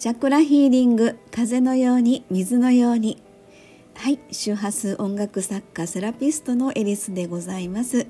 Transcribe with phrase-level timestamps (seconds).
[0.00, 3.22] チャクラヒーリング風のように水のように。
[3.94, 8.06] はい周波数音楽作家セラピストのエリスでございます、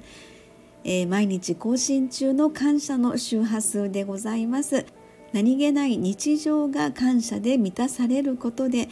[0.84, 4.86] えー、毎日更新中の感謝の周波数でございます。
[5.32, 8.88] 何気ない日常が感謝で満たされることで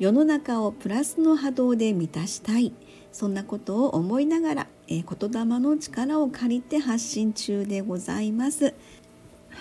[0.00, 2.72] 世の中をプラスの波動で満たしたい。
[3.12, 8.74] そんなことを思いながら、えー、言霊の力を借りて発信中でございます。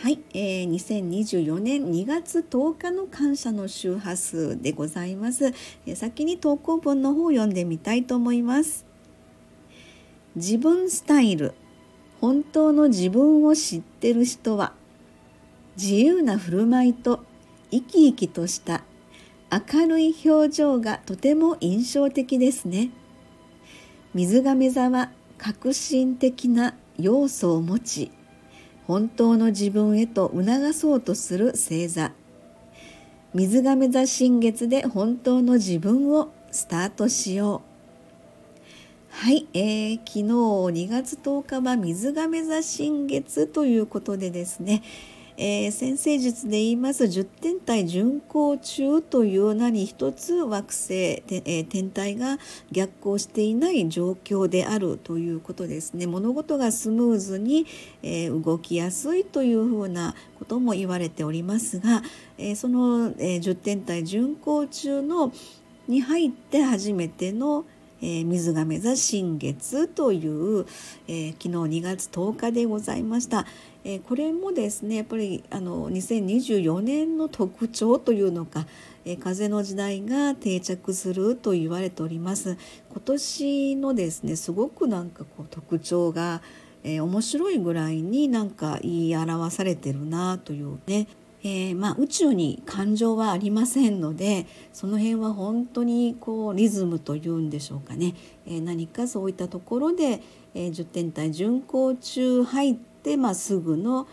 [0.01, 8.85] はい、えー、2024年2月10日の感謝の周波数でございます、えー、先に投稿文の方を読んでみたいと思います。
[10.37, 11.53] 自分スタイル。
[12.21, 14.71] 本当の自分を知ってる人は
[15.75, 17.25] 自由な振る舞いと
[17.69, 18.83] 生き生きとした
[19.51, 22.91] 明るい表情がとても印象的ですね。
[24.13, 28.11] 水亀座は革新的な要素を持ち
[28.89, 32.11] 本当の自分へと促そうとする星座。
[33.35, 37.61] 水亀座新月で本当の自分をスタートしよう。
[39.11, 44.81] はい、えー、昨日2月10日は水亀座新月ということでですね、
[45.41, 47.05] えー、先生術で言います。
[47.05, 52.39] 10天体巡行中という名に一つ惑星、えー、天体が
[52.73, 56.07] 逆行していない状況であるということですね。
[56.07, 57.65] 物事がスムーズに、
[58.03, 62.03] えー、動きやすいというふうなことも言われておりますが、
[62.37, 65.31] えその、え10天体巡行中の
[65.87, 67.63] に入って初めての
[68.01, 70.65] えー、水亀座新月という、
[71.07, 73.45] えー、昨日2月10日でございました。
[73.83, 78.65] えー、これもですねやっぱりあの2024年の特徴というのか、
[79.05, 82.57] え風の時代が定着すると言われております。
[82.91, 86.41] 今年のですねすごくなんかこう特徴が、
[86.83, 91.07] え面白いぐらいになんか言い表されてるなというね
[91.41, 98.13] えー、まあ、宇宙に感情はありませんのでその辺は本当にこうリズムというんでしょうかね、
[98.45, 100.21] えー、何かそういったところで、
[100.53, 104.07] えー、10点体巡行中入って、まあ、すぐの、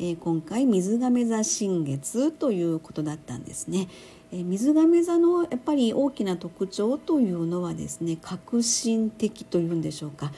[0.00, 3.88] え今回水亀座新月ということだったんですね。
[4.32, 10.32] え水亀座のやっぱり大きな特徴というのはですね革新的というんでしょうか。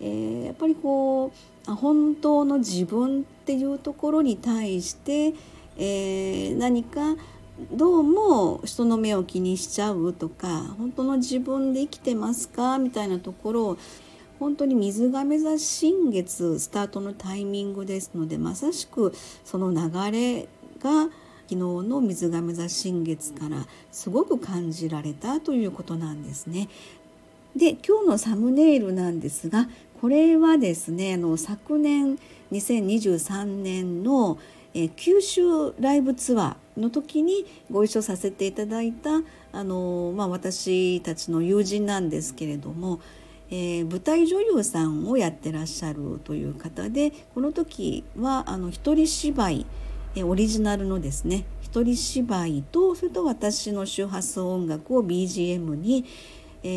[0.00, 1.32] えやっぱりこ
[1.68, 5.34] う本当の自分っていうところに対して
[5.82, 7.16] えー、何か
[7.72, 12.76] どうも人の目を気にしちゃうとか本当の自分で生きてますか？
[12.76, 13.78] みたいなところを
[14.38, 20.48] 本当に水亀座新月スタートのタイミングですのでまさしくその流れ
[20.82, 21.14] が昨
[21.48, 26.68] 日の水亀座新月からすごく感じられたということなんですね。
[27.56, 29.66] で今日のサムネイルなんですが
[30.02, 32.18] これはですねあの昨年
[32.52, 34.38] 2023年の
[34.74, 39.22] え、九州ライブツアーの時にご一緒させていただいた
[39.52, 43.00] あの、まあ、私たちの友人なんですけれども、
[43.50, 49.66] えー、舞台女優さんをやってらっしゃるという方でこの時はあの一人芝居、
[50.14, 56.04] え、オリジナルのですね一人芝居とそれと私の周波数音楽を BGM に、
[56.62, 56.68] え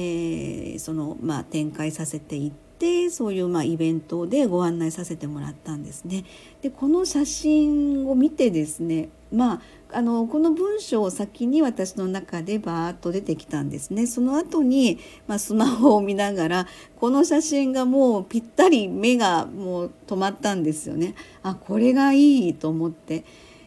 [0.76, 3.10] ー、そのまあ、展開させていてって。
[3.10, 6.26] そういうまあイベントでご案内させてもらったんですね。
[6.62, 9.62] でこの写真を見てですねまあ
[9.96, 21.14] あのこの文章を先に私の中でバーッと出てきたんですねその後に、まあ、スマホを見ながらこの写真がもうぴったり目がもう止まったんですよね
[21.44, 23.24] あこれがいいと思って、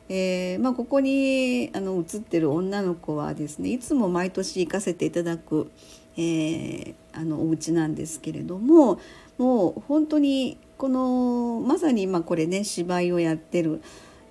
[0.09, 5.71] えー、まあ、ここにあの写ってる女の子はですねいつも毎年行かせていただく
[6.19, 9.01] えー、あのお家なんですけれども
[9.39, 13.83] もう本当にこのまさに今これね芝居をやってる、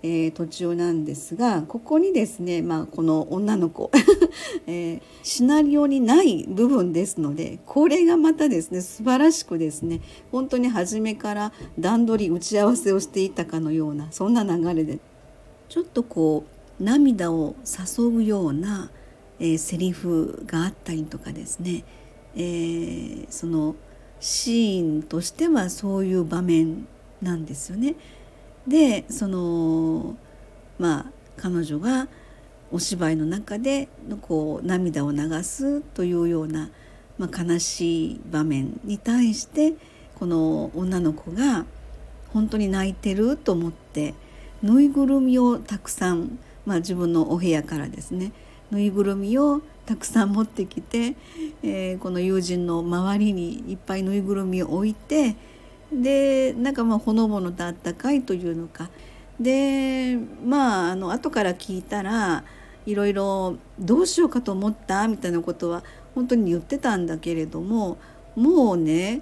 [0.04, 3.92] えー、途中なんですがここにですね、まあ、この女の子、
[4.68, 10.02] えー、シナリオにない部分ですのでこれがまたですね素晴らしくですね
[10.32, 15.00] 本当に初めから段取り打ち合わせをしていたかのようなそんな流れで
[15.70, 16.44] ちょっとこ
[16.80, 18.92] う涙を誘うような
[19.40, 21.84] えー、セリフがあったりとかですね、
[22.36, 23.76] えー、その
[24.20, 26.88] シーンとしてはそういう場面
[27.22, 27.96] なんですよね。
[28.68, 30.16] でその
[30.80, 31.06] まあ
[31.38, 32.08] 彼女が
[32.72, 36.70] お芝居の中でのこう涙を流すというような、
[37.18, 39.74] まあ、悲しい場面に対して
[40.16, 41.66] この女の子が
[42.34, 44.14] 本当に泣いてると思って
[44.64, 48.32] ぬいぐるみをたくさん、まあ、自分のお部屋からですね
[48.72, 51.16] ぬいぐるみをたくさん持ってきて、
[51.64, 55.36] えー、この友人の周りにいっぱいぬいぐるみを置いて
[55.92, 58.90] でなんかまあほのぼのとあったかいというのか。
[59.40, 62.46] でまああの後から聞いたら
[62.86, 65.84] いろいろどうしようかと思ったみたいなことは
[66.14, 67.98] 本当に言ってたんだけれども
[68.36, 69.22] もうね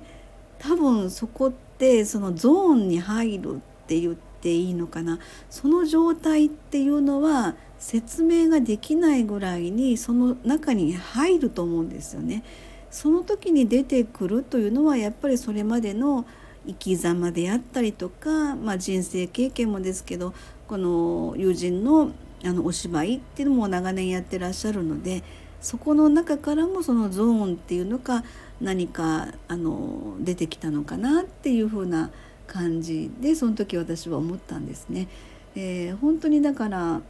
[0.60, 5.20] 多分そこってそのゾーンに入るって言っていいのかな。
[5.50, 12.42] その状態っていうのは説明ができないぐらいにその中に入ると思うんですよね。
[12.90, 16.26] その時に出てくるというのはやっぱりそれまでの
[16.66, 20.34] 生き様であったりとか、まあ、人生経験もですけど
[20.66, 22.12] この友人の
[22.46, 25.22] あのお芝居っていうのも長年やってらっしゃるので
[25.60, 28.24] そこの中からもそのゾーンっていうのか
[28.62, 32.12] 何かあの出てきたのかなっていう風な
[32.48, 35.10] 感じでその時私は思ったんですね。
[35.56, 37.02] えー、本当にだから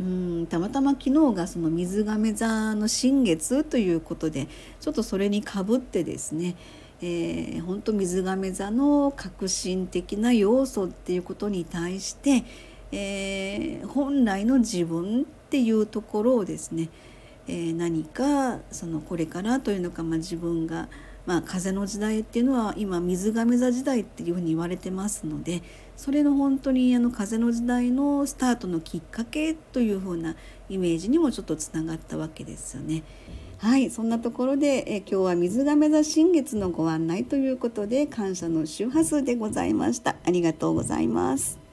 [0.00, 4.48] うんたまたま昨日がその水亀座の新月ということで
[4.80, 6.56] ちょっとそれにかぶってですね
[7.06, 12.44] えー、本当水亀座の革新的な要素っていうことに対して、
[12.92, 16.88] えー、本来の自分っていうところをですね、
[17.46, 20.88] えー、何かそのこれからというのか、まあ、自分が、
[21.26, 25.62] まあ、風の時代っていうのは今水亀座時代っていうふうに言われてますので
[25.96, 30.36] それの本当にあの風の時代のスタートのきっかけというふうな
[30.68, 33.02] イメージにもちょっとつながったわけですよね。
[33.58, 41.63] はいそんなところでえ今日は水亀座新月のご案内ということで感謝の周波数でございましたありがとうございます